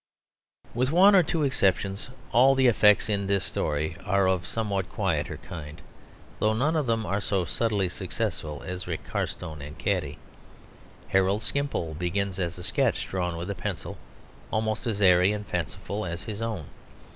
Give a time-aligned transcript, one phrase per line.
[0.73, 4.89] With one or two exceptions, all the effects in this story are of this somewhat
[4.89, 5.79] quieter kind,
[6.39, 10.17] though none of them are so subtly successful as Rick Carstone and Caddy.
[11.09, 13.99] Harold Skimpole begins as a sketch drawn with a pencil
[14.49, 16.65] almost as airy and fanciful as his own.